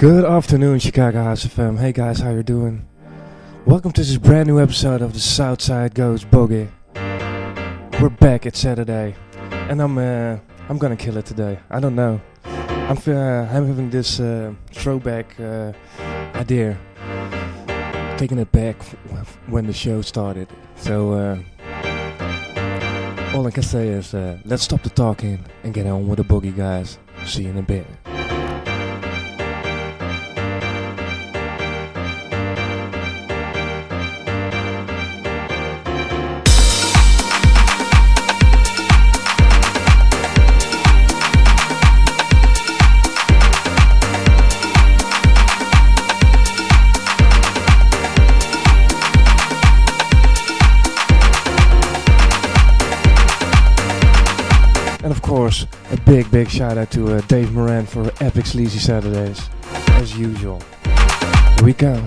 Good 0.00 0.24
afternoon, 0.24 0.78
Chicago 0.78 1.22
House 1.22 1.44
FM. 1.44 1.78
Hey 1.78 1.92
guys, 1.92 2.20
how 2.20 2.30
you 2.30 2.42
doing? 2.42 2.88
Welcome 3.66 3.92
to 3.92 4.00
this 4.00 4.16
brand 4.16 4.46
new 4.46 4.58
episode 4.58 5.02
of 5.02 5.12
the 5.12 5.20
Southside 5.20 5.94
Goes 5.94 6.24
Boogie. 6.24 6.70
We're 8.00 8.08
back. 8.08 8.46
It's 8.46 8.58
Saturday, 8.58 9.14
and 9.68 9.82
I'm 9.82 9.98
uh, 9.98 10.38
I'm 10.70 10.78
gonna 10.78 10.96
kill 10.96 11.18
it 11.18 11.26
today. 11.26 11.58
I 11.68 11.80
don't 11.80 11.94
know. 11.94 12.18
I'm 12.46 12.96
uh, 12.96 13.46
I'm 13.52 13.66
having 13.66 13.90
this 13.90 14.20
uh, 14.20 14.54
throwback 14.72 15.38
uh, 15.38 15.74
idea, 16.34 16.78
taking 18.16 18.38
it 18.38 18.50
back 18.52 18.82
when 19.48 19.66
the 19.66 19.74
show 19.74 20.00
started. 20.00 20.48
So 20.76 21.12
uh, 21.12 21.38
all 23.34 23.46
I 23.46 23.50
can 23.50 23.62
say 23.62 23.88
is 23.88 24.14
uh, 24.14 24.38
let's 24.46 24.62
stop 24.62 24.82
the 24.82 24.88
talking 24.88 25.44
and 25.62 25.74
get 25.74 25.86
on 25.86 26.08
with 26.08 26.16
the 26.16 26.24
boogie, 26.24 26.56
guys. 26.56 26.98
See 27.26 27.42
you 27.42 27.50
in 27.50 27.58
a 27.58 27.62
bit. 27.62 27.86
Big, 56.10 56.28
big 56.32 56.48
shout 56.48 56.76
out 56.76 56.90
to 56.90 57.14
uh, 57.14 57.20
Dave 57.28 57.52
Moran 57.52 57.86
for 57.86 58.10
Epic 58.20 58.44
Sleazy 58.44 58.80
Saturdays, 58.80 59.48
as 59.90 60.18
usual. 60.18 60.60
Here 60.84 61.64
we 61.64 61.72
go. 61.72 62.04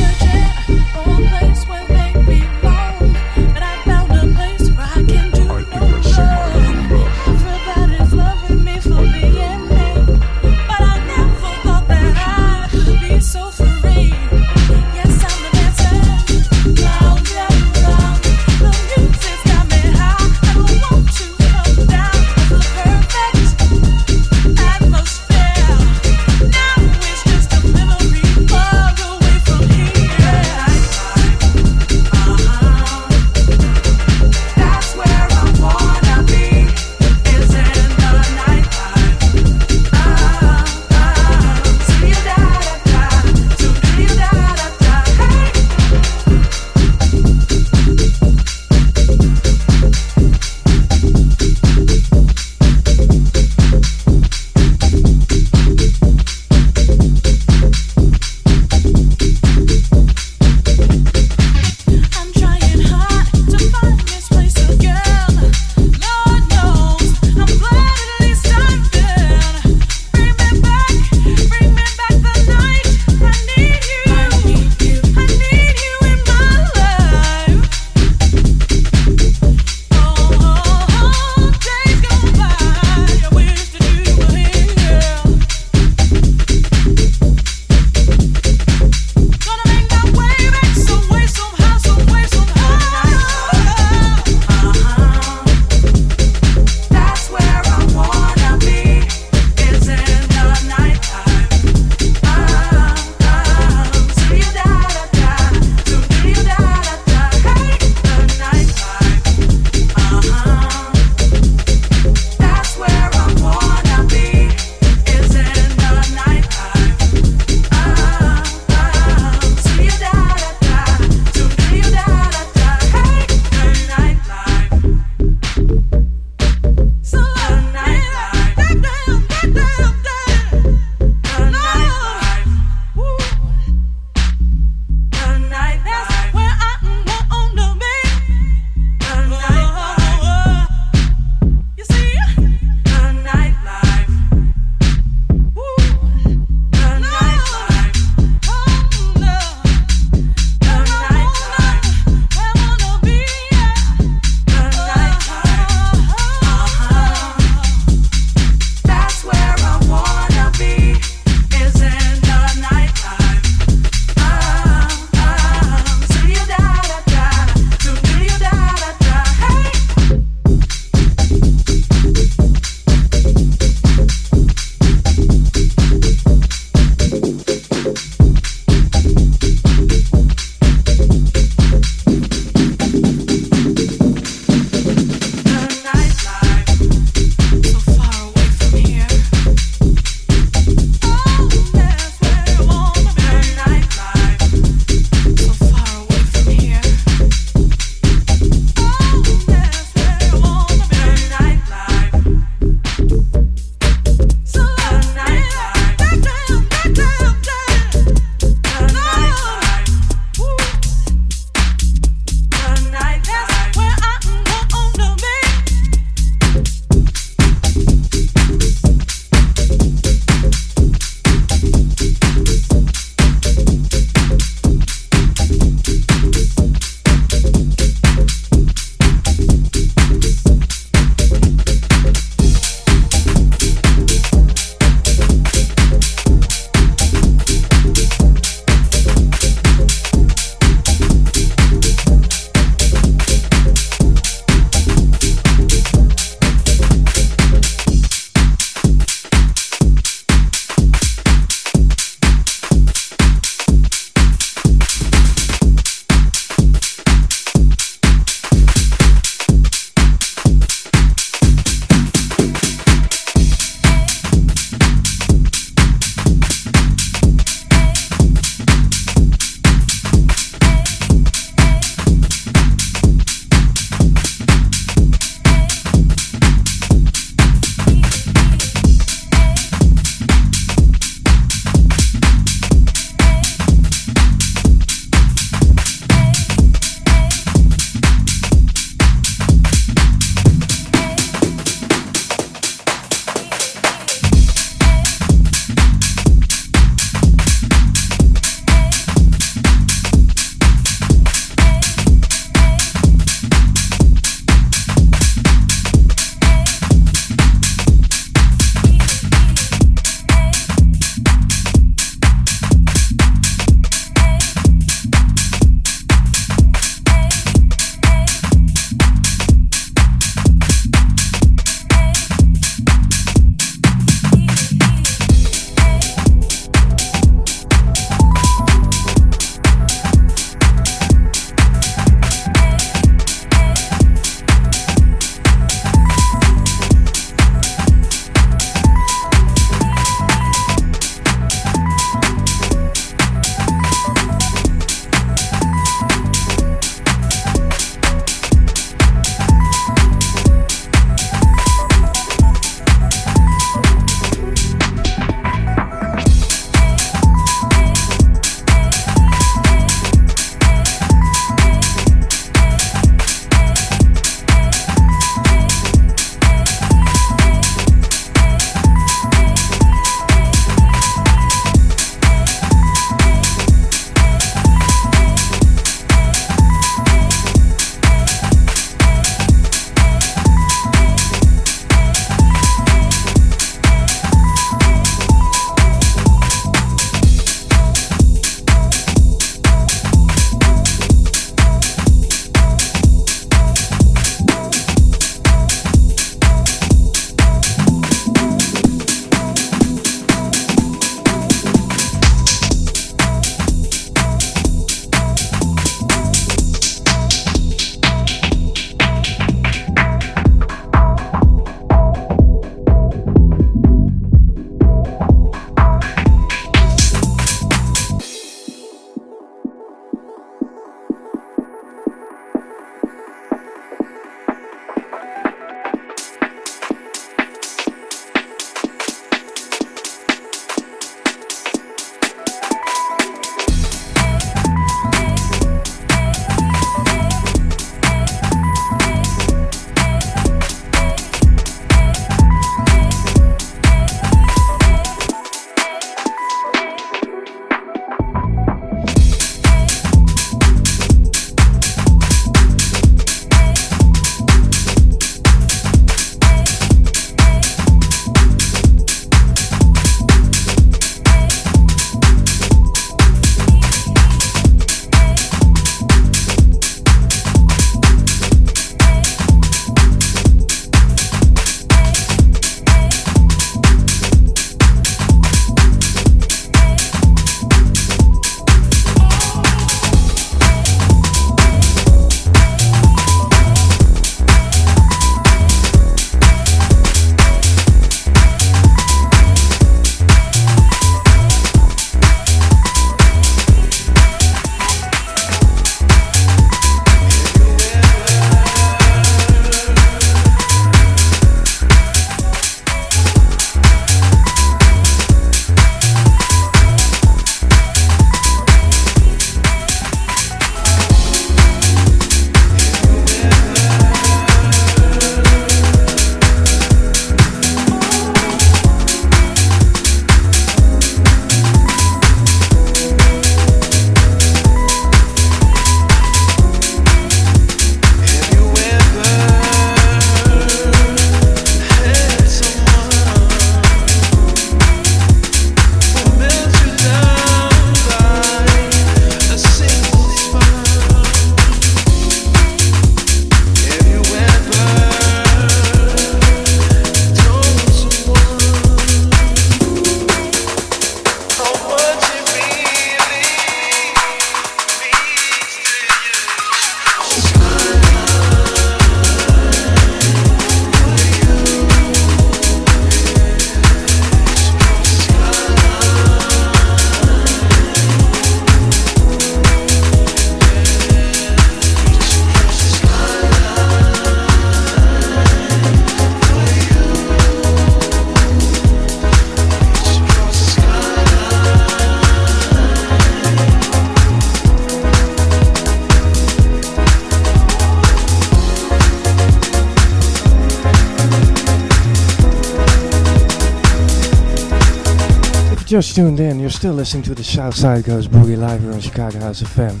Tuned 596.16 596.40
in, 596.40 596.58
you're 596.58 596.70
still 596.70 596.94
listening 596.94 597.22
to 597.22 597.34
the 597.34 597.44
Southside 597.44 598.02
Goes 598.04 598.26
Boogie 598.26 598.56
live 598.56 598.80
here 598.80 598.90
on 598.90 599.02
Chicago 599.02 599.38
House 599.38 599.62
FM. 599.62 600.00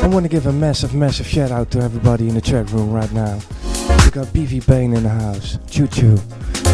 I 0.00 0.06
want 0.06 0.24
to 0.24 0.28
give 0.28 0.46
a 0.46 0.52
massive, 0.52 0.94
massive 0.94 1.26
shout 1.26 1.50
out 1.50 1.72
to 1.72 1.80
everybody 1.80 2.28
in 2.28 2.36
the 2.36 2.40
chat 2.40 2.70
room 2.70 2.92
right 2.92 3.10
now. 3.10 3.40
We 4.04 4.12
got 4.12 4.28
BV 4.28 4.64
Bain 4.68 4.94
in 4.94 5.02
the 5.02 5.08
house, 5.08 5.58
Choo 5.68 5.88
Choo, 5.88 6.18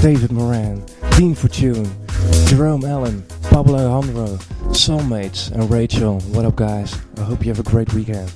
David 0.02 0.30
Moran, 0.30 0.84
Dean 1.16 1.34
Fortune, 1.34 1.90
Jerome 2.49 2.84
Allen, 2.84 3.22
Pablo 3.44 3.78
Alejandro, 3.78 4.37
Soulmates, 4.75 5.50
and 5.52 5.70
Rachel. 5.70 6.20
What 6.34 6.44
up, 6.44 6.56
guys? 6.56 6.94
I 7.16 7.22
hope 7.22 7.46
you 7.46 7.50
have 7.50 7.61
a 7.61 7.70
great 7.70 7.94
weekend. 7.94 8.30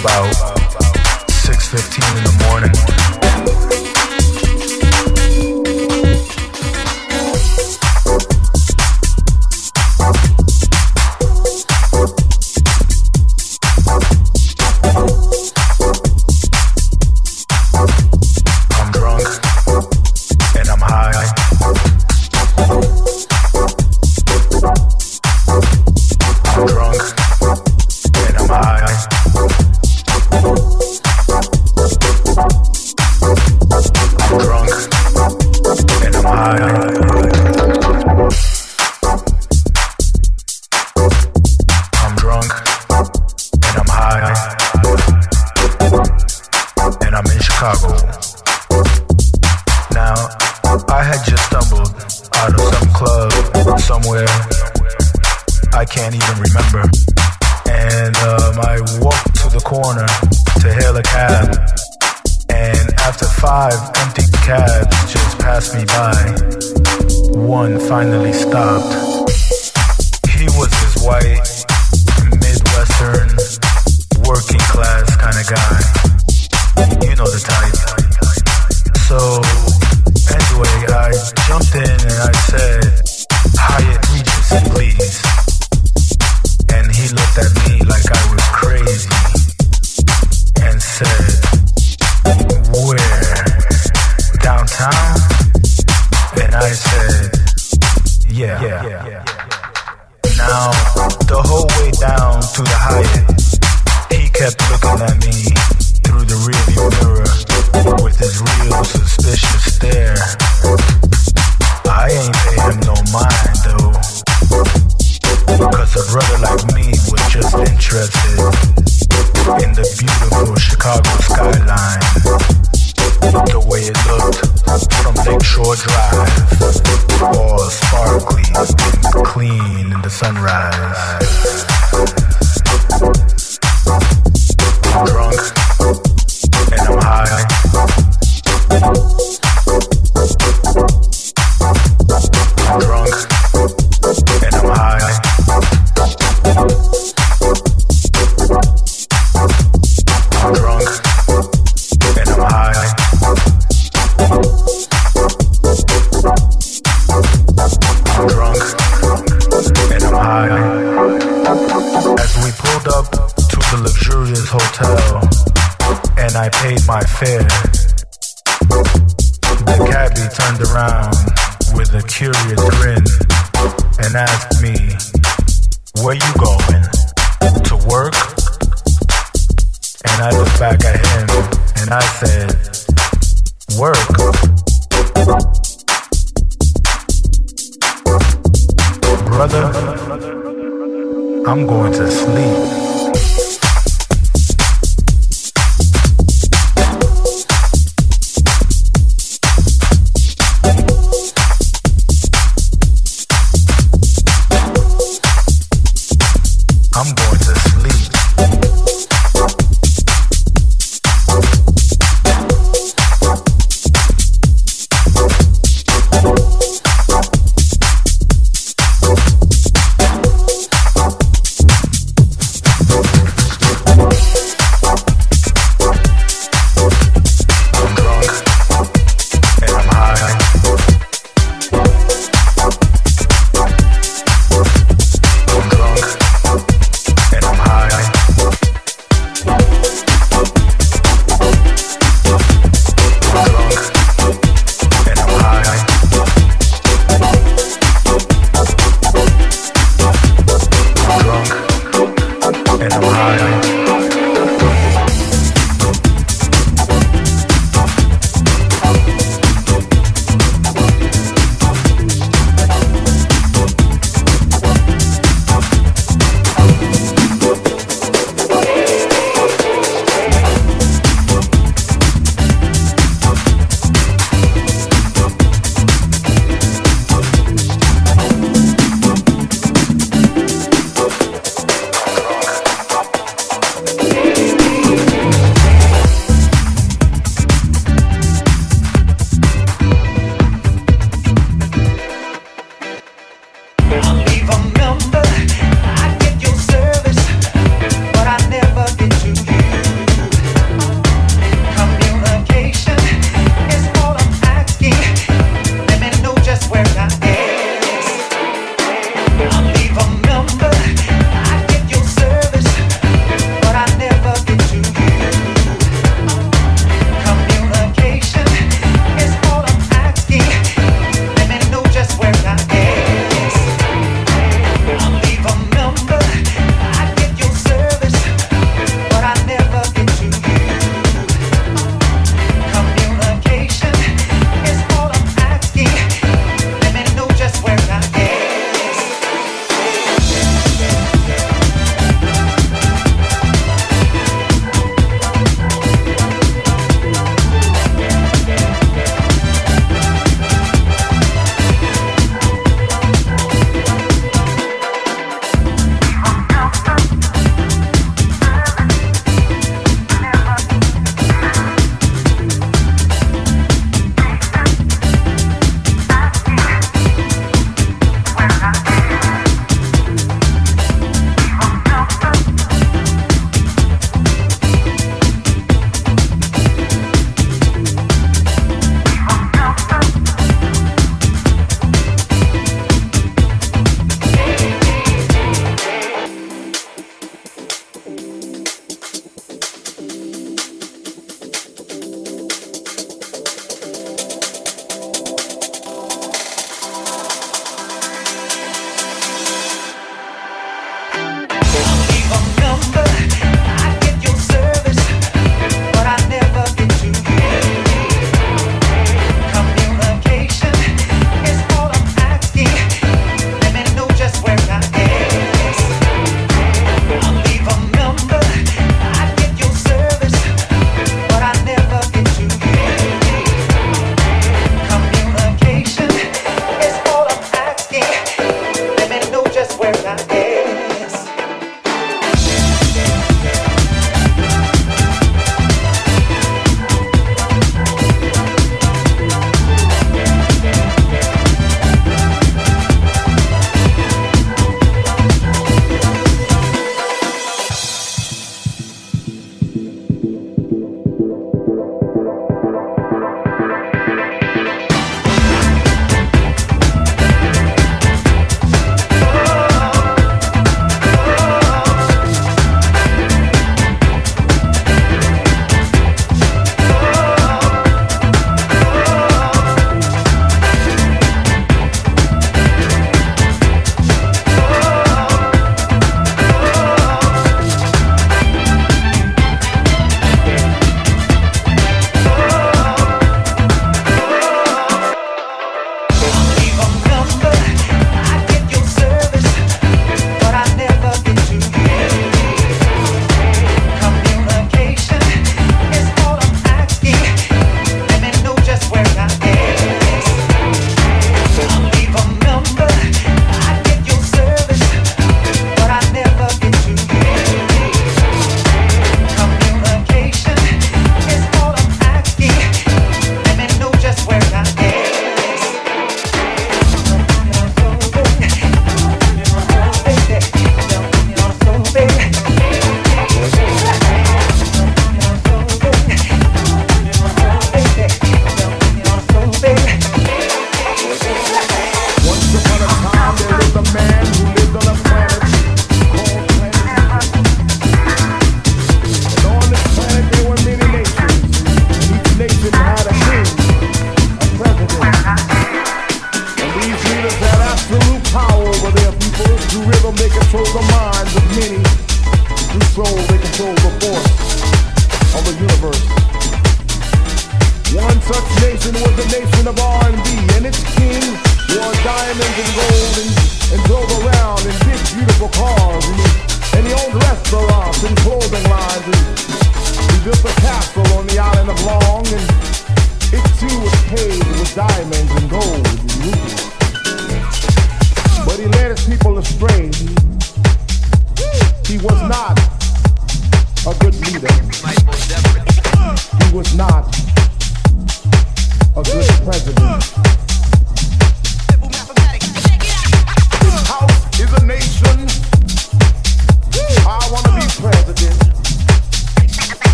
About 0.00 0.32
6:15 1.28 2.19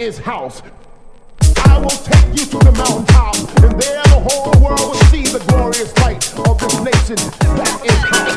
Is 0.00 0.16
house. 0.16 0.62
I 1.66 1.78
will 1.78 1.90
take 1.90 2.32
you 2.32 2.46
to 2.46 2.58
the 2.64 2.72
mountaintop, 2.72 3.36
and 3.60 3.76
there 3.78 4.02
the 4.04 4.20
whole 4.24 4.48
world 4.64 4.80
will 4.80 4.94
see 5.12 5.24
the 5.24 5.44
glorious 5.44 5.92
light 5.98 6.24
of 6.40 6.56
this 6.56 6.80
nation 6.80 7.20
that 7.60 7.76
is 7.84 8.00
house. 8.08 8.32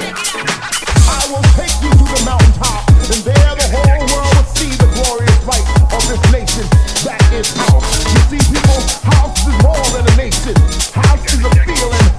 I 1.07 1.23
will 1.31 1.45
take 1.55 1.71
you 1.79 1.87
to 1.87 2.03
the 2.03 2.21
mountaintop, 2.27 2.83
and 2.91 3.23
there 3.23 3.55
the 3.55 3.67
whole 3.79 4.03
world 4.11 4.35
will 4.35 4.49
see 4.59 4.75
the 4.75 4.91
glorious 4.91 5.39
light 5.47 5.63
of 5.95 6.03
this 6.03 6.23
nation 6.35 6.67
that 7.07 7.23
is 7.31 7.47
house. 7.55 7.87
You 8.11 8.19
see, 8.27 8.43
people, 8.51 8.83
house 9.07 9.39
is 9.47 9.55
more 9.63 9.87
than 9.95 10.03
a 10.03 10.15
nation. 10.19 10.55
House 10.91 11.23
is 11.31 11.45
a 11.45 11.51
feeling. 11.63 12.12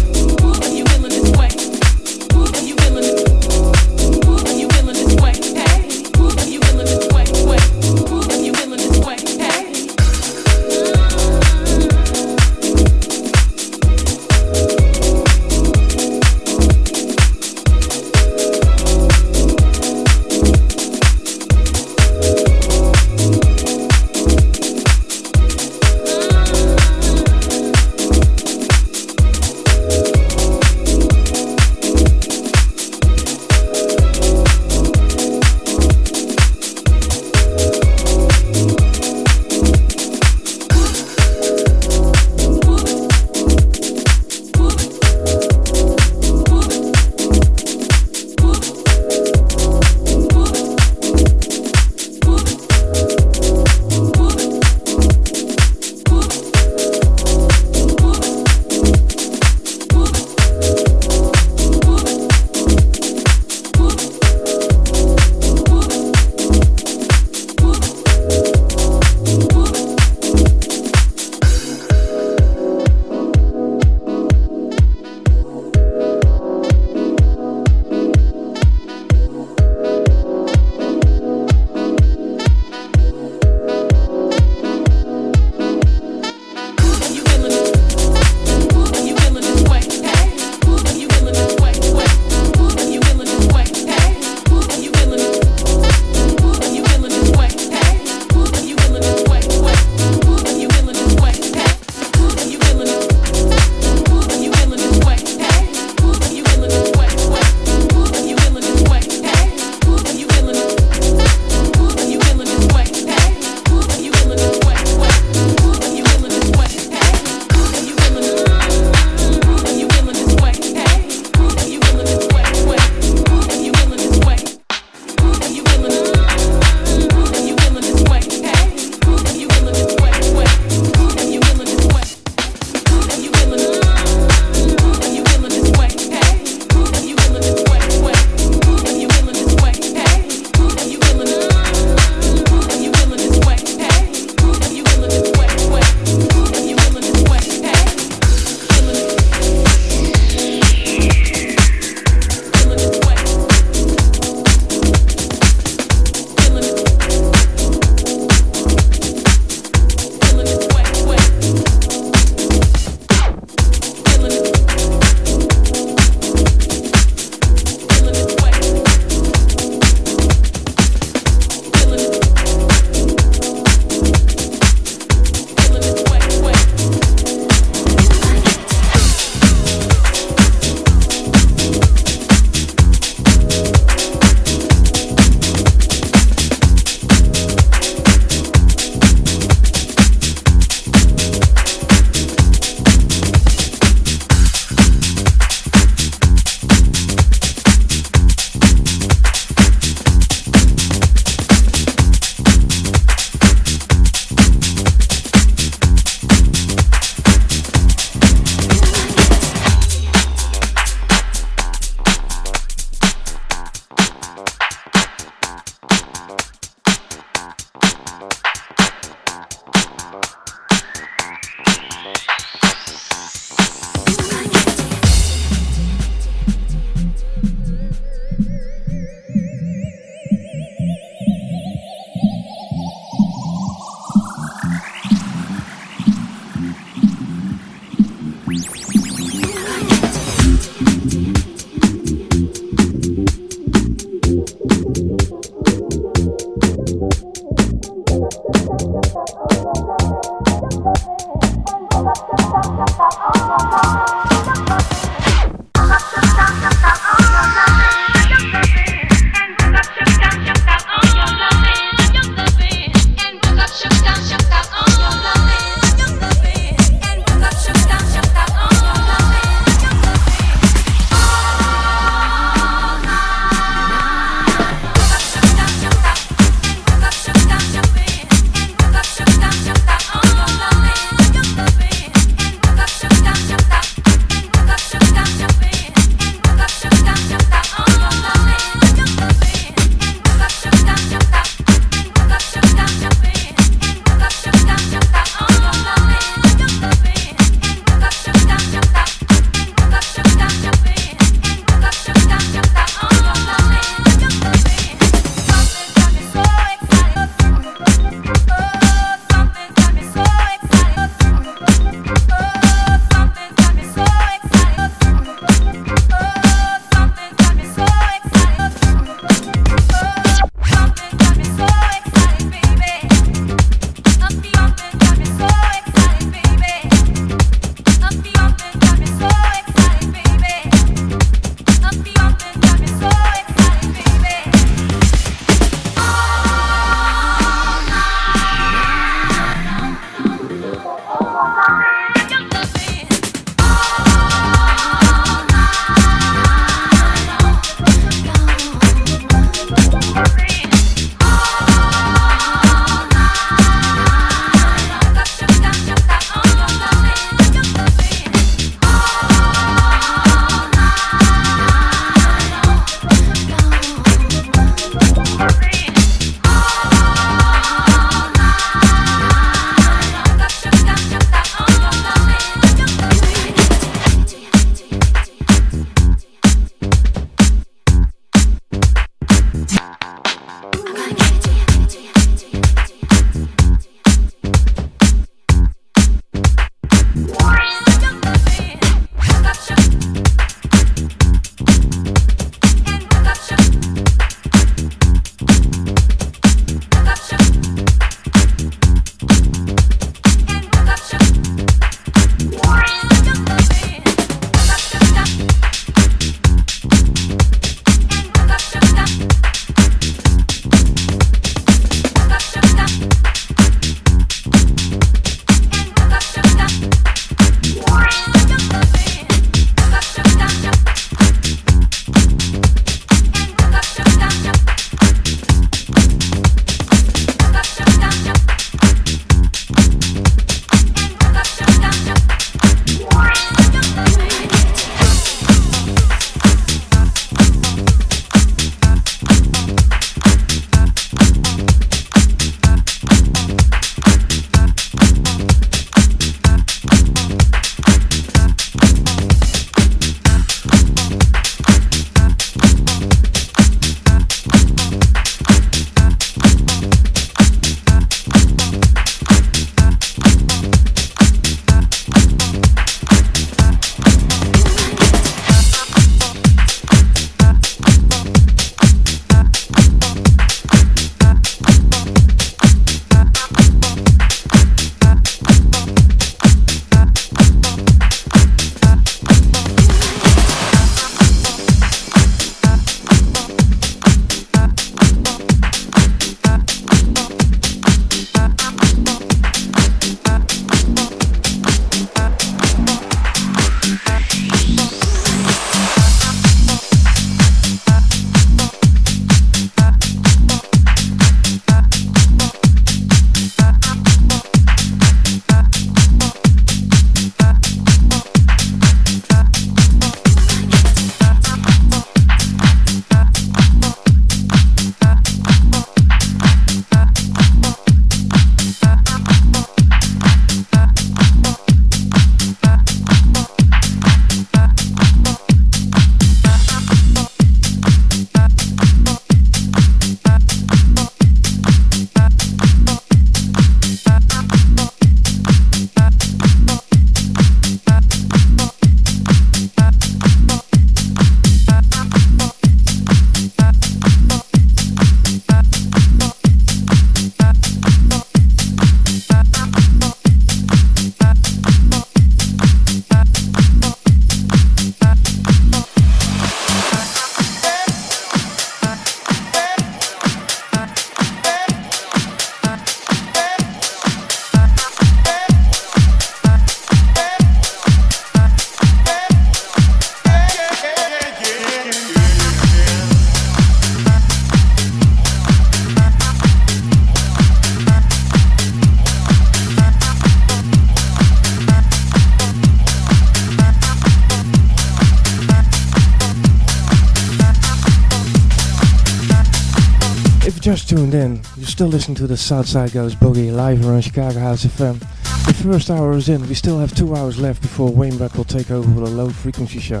Still 591.76 591.88
listening 591.88 592.14
to 592.14 592.26
the 592.26 592.38
Southside 592.38 592.90
Goes 592.90 593.14
Boogie 593.14 593.54
live 593.54 593.84
on 593.84 594.00
Chicago 594.00 594.38
House 594.38 594.64
FM. 594.64 594.98
The 595.46 595.52
first 595.52 595.90
hour 595.90 596.12
is 596.12 596.30
in, 596.30 596.40
we 596.48 596.54
still 596.54 596.78
have 596.78 596.96
two 596.96 597.14
hours 597.14 597.38
left 597.38 597.60
before 597.60 597.90
Wayne 597.90 598.16
Brett 598.16 598.34
will 598.34 598.44
take 598.44 598.70
over 598.70 598.90
with 598.98 599.12
a 599.12 599.14
low 599.14 599.28
frequency 599.28 599.78
show. 599.78 600.00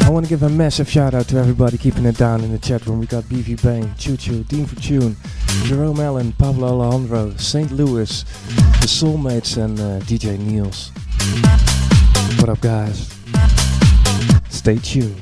I 0.00 0.08
want 0.08 0.24
to 0.24 0.30
give 0.30 0.42
a 0.44 0.48
massive 0.48 0.88
shout 0.88 1.12
out 1.12 1.28
to 1.28 1.36
everybody 1.36 1.76
keeping 1.76 2.06
it 2.06 2.16
down 2.16 2.42
in 2.42 2.52
the 2.52 2.58
chat 2.58 2.86
room. 2.86 3.00
We 3.00 3.06
got 3.06 3.24
BV 3.24 3.62
Bang, 3.62 3.94
Choo 3.98 4.16
Choo, 4.16 4.44
Dean 4.44 4.64
Fortune, 4.64 5.14
Jerome 5.64 6.00
Allen, 6.00 6.32
Pablo 6.32 6.68
Alejandro, 6.68 7.36
St. 7.36 7.70
Louis, 7.70 8.22
The 8.22 8.86
Soulmates, 8.86 9.62
and 9.62 9.78
uh, 9.78 10.00
DJ 10.06 10.38
Niels. 10.38 10.90
What 12.40 12.48
up, 12.48 12.62
guys? 12.62 13.14
Stay 14.48 14.78
tuned. 14.78 15.20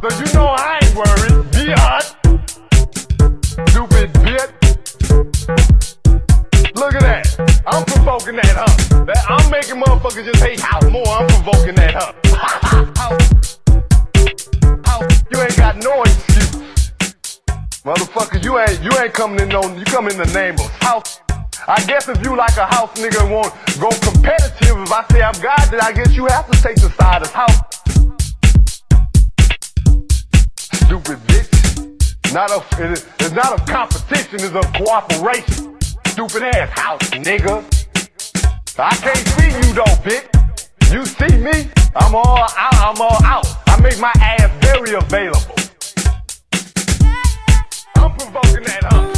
So 0.00 0.08
you 0.16 0.32
know 0.32 0.46
I 0.46 0.80
ain't 0.82 0.96
worried. 0.96 1.50
Be 1.52 1.72
hot. 1.76 2.16
Stupid 3.68 4.08
bitch. 4.24 4.48
Look 6.74 6.94
at 6.94 7.02
that. 7.02 7.62
I'm 7.66 7.84
provoking 7.84 8.36
that 8.36 8.54
huh? 8.56 9.04
That 9.04 9.22
I'm 9.28 9.50
making 9.50 9.76
motherfuckers 9.76 10.24
just 10.24 10.42
hate 10.42 10.58
house 10.58 10.90
more. 10.90 11.06
I'm 11.06 11.26
provoking 11.28 11.74
that 11.74 11.92
huh? 11.92 12.14
You 15.30 15.42
ain't 15.42 15.56
got 15.58 15.76
no 15.84 16.00
excuse. 16.00 16.90
Motherfucker, 17.84 18.42
you 18.42 18.58
ain't 18.58 18.82
you 18.82 18.90
ain't 18.98 19.12
coming 19.12 19.40
in 19.40 19.50
no 19.50 19.60
you 19.76 19.84
come 19.84 20.08
in 20.08 20.16
the 20.16 20.32
name 20.32 20.54
of 20.54 20.70
house. 20.80 21.20
I 21.68 21.84
guess 21.84 22.08
if 22.08 22.24
you 22.24 22.34
like 22.38 22.56
a 22.56 22.64
house 22.64 22.98
nigga 22.98 23.20
and 23.20 23.34
want 23.34 23.52
go 23.78 23.90
competitive, 24.00 24.78
if 24.80 24.90
I 24.90 25.04
say 25.12 25.20
I'm 25.20 25.38
God, 25.42 25.68
then 25.70 25.82
I 25.82 25.92
guess 25.92 26.14
you 26.16 26.24
have 26.24 26.50
to 26.50 26.56
take 26.62 26.76
the 26.76 26.88
side 26.88 27.20
of 27.20 27.30
house. 27.32 27.89
Stupid 30.90 31.18
bitch. 31.28 32.34
Not 32.34 32.50
a 32.50 32.82
it 32.82 32.90
is, 32.90 33.06
it's 33.20 33.30
not 33.30 33.60
a 33.60 33.64
competition, 33.64 34.40
it's 34.40 34.56
a 34.56 34.72
cooperation. 34.76 35.78
Stupid 36.06 36.42
ass 36.42 36.76
house 36.76 37.10
nigga. 37.10 37.62
I 38.76 38.96
can't 38.96 39.28
see 39.28 39.68
you 39.68 39.72
though, 39.72 39.84
bitch. 40.02 40.26
You 40.92 41.06
see 41.06 41.36
me? 41.36 41.70
I'm 41.94 42.16
all 42.16 42.38
out. 42.38 42.74
I'm 42.74 43.00
all 43.00 43.24
out. 43.24 43.46
I 43.68 43.80
make 43.80 44.00
my 44.00 44.10
ass 44.16 44.50
very 44.64 44.94
available. 44.94 45.54
I'm 47.94 48.12
provoking 48.16 48.64
that 48.64 48.82
huh? 48.90 49.09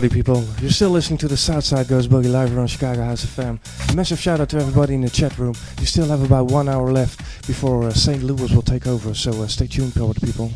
party, 0.00 0.14
people. 0.14 0.44
You're 0.60 0.70
still 0.70 0.90
listening 0.90 1.18
to 1.18 1.26
the 1.26 1.36
Southside 1.36 1.88
Goes 1.88 2.06
Boogie 2.06 2.30
live 2.30 2.50
around 2.50 2.60
on 2.60 2.66
Chicago 2.68 3.02
House 3.02 3.24
FM. 3.24 3.58
Massive 3.96 4.20
shout 4.20 4.38
out 4.38 4.48
to 4.50 4.58
everybody 4.58 4.94
in 4.94 5.00
the 5.00 5.10
chat 5.10 5.36
room. 5.38 5.54
You 5.80 5.86
still 5.86 6.06
have 6.06 6.22
about 6.22 6.52
one 6.52 6.68
hour 6.68 6.92
left 6.92 7.18
before 7.48 7.82
uh, 7.82 7.90
St. 7.90 8.22
Louis 8.22 8.52
will 8.52 8.62
take 8.62 8.86
over, 8.86 9.12
so 9.12 9.32
uh, 9.42 9.48
stay 9.48 9.66
tuned, 9.66 9.94
people. 9.94 10.52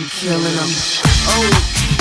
I'm 0.00 0.08
killing 0.08 0.42
them. 0.56 0.70
Oh. 1.26 1.99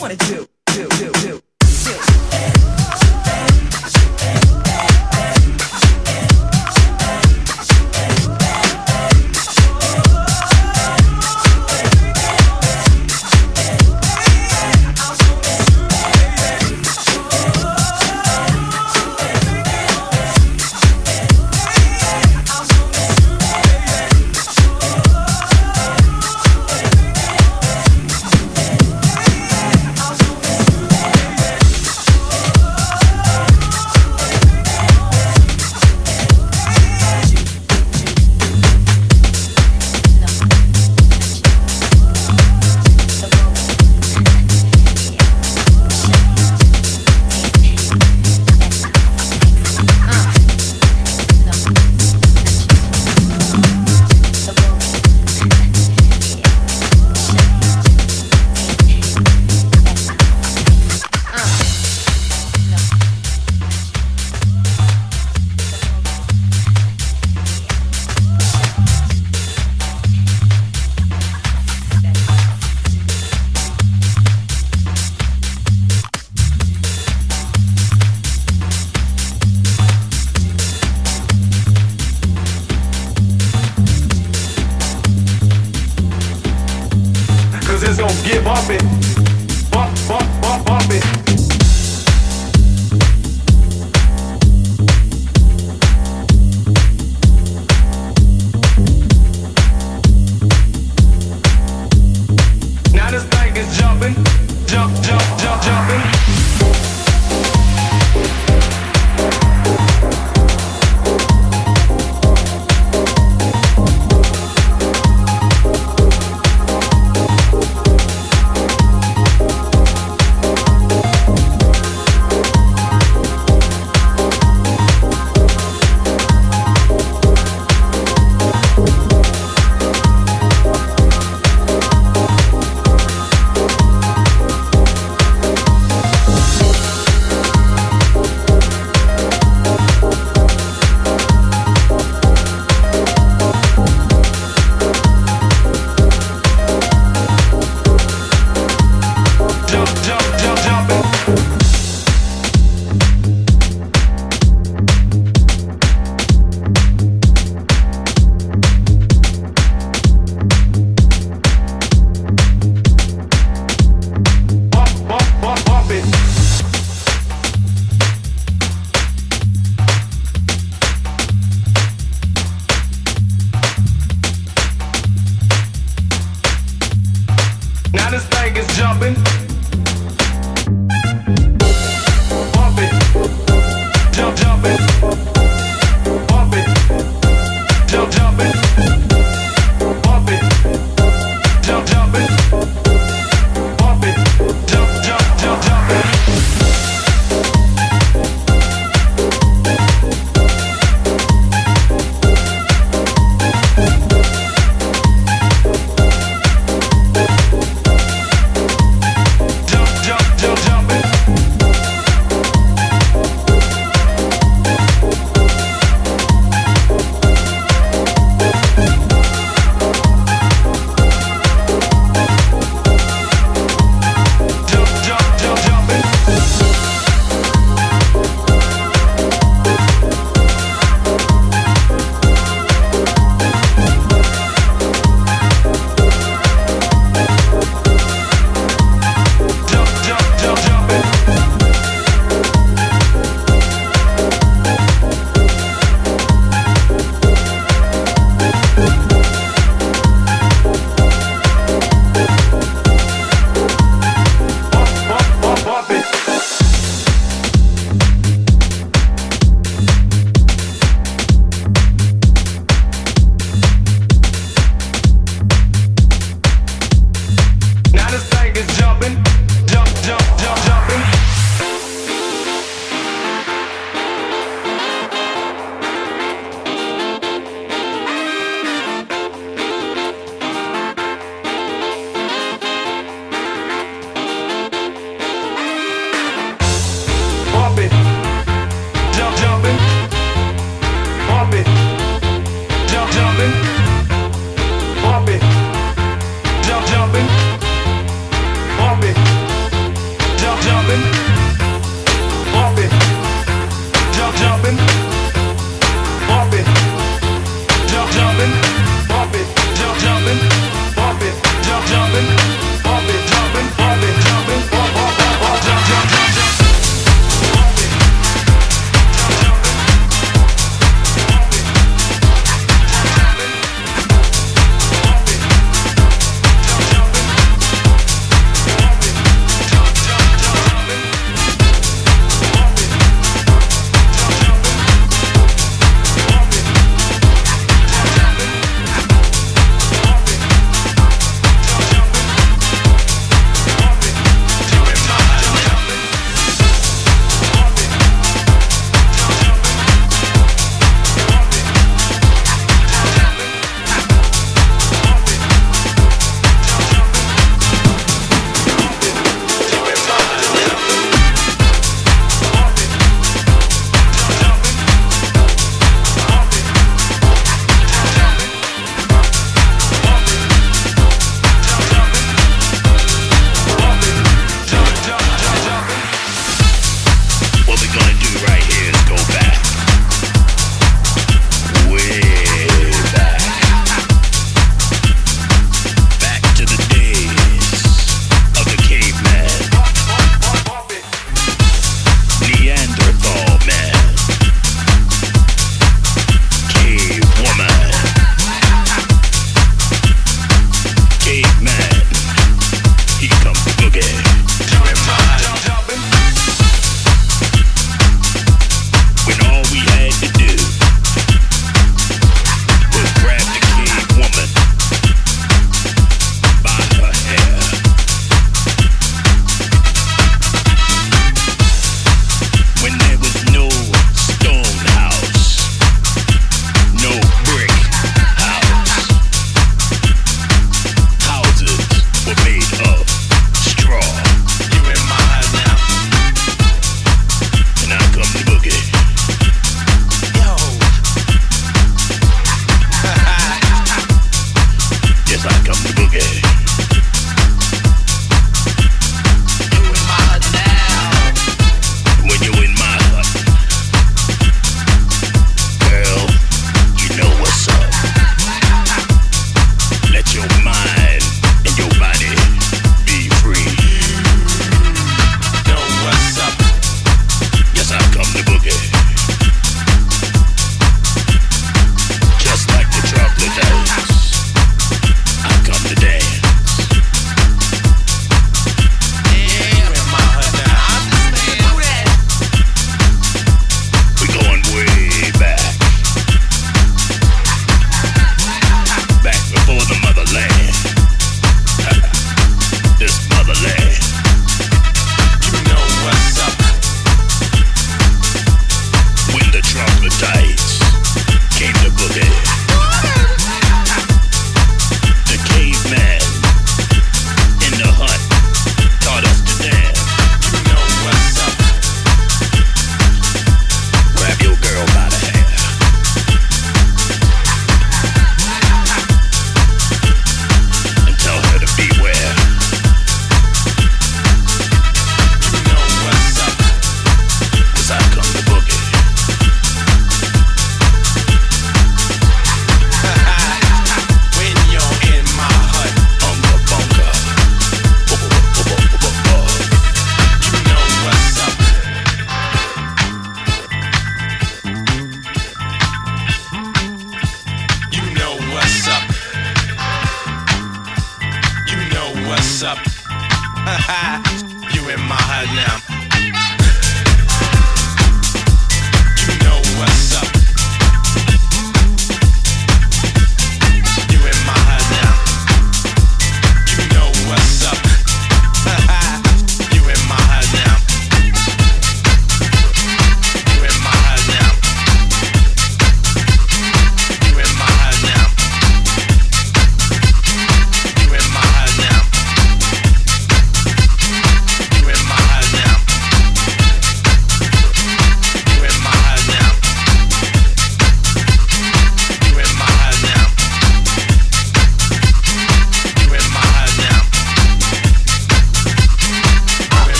You. 0.00 0.16
Do? 0.16 0.16
Do 0.26 0.46
do 0.46 0.49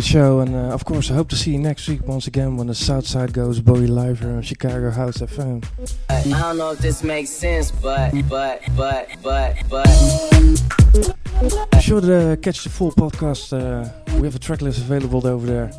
the 0.00 0.06
show, 0.06 0.40
and 0.40 0.54
uh, 0.54 0.74
of 0.74 0.84
course, 0.86 1.10
I 1.10 1.14
hope 1.14 1.28
to 1.28 1.36
see 1.36 1.52
you 1.52 1.58
next 1.58 1.86
week 1.86 2.06
once 2.06 2.26
again 2.26 2.56
when 2.56 2.68
the 2.68 2.74
Southside 2.74 3.34
goes 3.34 3.60
Boogie 3.60 3.88
live 3.88 4.20
here 4.20 4.30
on 4.30 4.40
Chicago 4.40 4.90
House 4.90 5.18
FM. 5.18 5.62
I 6.08 6.22
don't 6.22 6.56
know 6.56 6.70
if 6.70 6.78
this 6.78 7.02
makes 7.02 7.28
sense, 7.28 7.70
but, 7.70 8.12
but, 8.28 8.62
but, 8.76 9.08
but, 9.22 9.56
but. 9.68 9.86
Be 11.72 11.80
sure 11.82 12.00
to 12.00 12.32
uh, 12.32 12.36
catch 12.36 12.64
the 12.64 12.70
full 12.70 12.92
podcast. 12.92 13.52
Uh, 13.52 13.90
we 14.16 14.22
have 14.22 14.34
a 14.34 14.38
track 14.38 14.62
list 14.62 14.78
available 14.78 15.26
over 15.26 15.46
there, 15.46 15.70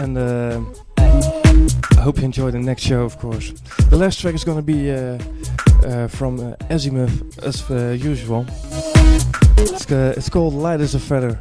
and 0.00 0.18
uh, 0.18 0.60
I 0.98 2.00
hope 2.00 2.18
you 2.18 2.24
enjoy 2.24 2.50
the 2.50 2.58
next 2.58 2.82
show, 2.82 3.02
of 3.02 3.16
course. 3.18 3.52
The 3.90 3.96
last 3.96 4.20
track 4.20 4.34
is 4.34 4.42
gonna 4.42 4.62
be 4.62 4.90
uh, 4.90 5.18
uh, 5.84 6.08
from 6.08 6.40
uh, 6.40 6.56
Azymuth, 6.68 7.38
as 7.44 8.02
usual. 8.02 8.44
It's, 9.56 9.88
it's 9.88 10.28
called 10.28 10.54
Light 10.54 10.80
as 10.80 10.96
a 10.96 11.00
Feather, 11.00 11.40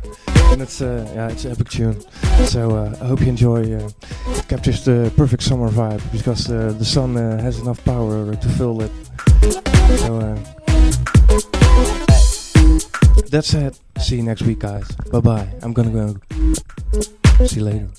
and 0.52 0.62
it's 0.62 0.82
uh, 0.82 1.10
yeah, 1.16 1.30
it's 1.30 1.46
an 1.46 1.52
epic 1.52 1.70
tune. 1.70 2.02
So 2.46 2.72
uh, 2.72 2.96
I 3.02 3.06
hope 3.06 3.22
you 3.22 3.28
enjoy. 3.28 3.74
Uh, 3.74 3.90
it 4.38 4.48
captures 4.48 4.84
the 4.84 5.12
perfect 5.16 5.44
summer 5.44 5.70
vibe 5.70 6.02
because 6.12 6.50
uh, 6.52 6.74
the 6.78 6.86
sun 6.86 7.18
uh, 7.18 7.42
has 7.42 7.60
enough 7.60 7.84
power 7.86 8.36
to 8.36 8.50
fill 8.50 8.82
it. 8.82 8.92
So 10.00 10.38
that's 13.30 13.54
it. 13.54 13.80
See 14.00 14.18
you 14.18 14.24
next 14.24 14.42
week, 14.44 14.60
guys. 14.60 14.88
Bye 15.12 15.22
bye. 15.22 15.48
I'm 15.62 15.74
gonna 15.74 15.92
go. 15.92 16.16
See 17.46 17.60
you 17.60 17.66
later. 17.66 17.90